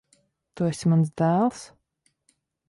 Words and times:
Tu 0.59 0.65
esi 0.69 0.89
mans 0.93 1.11
dēls? 1.23 1.61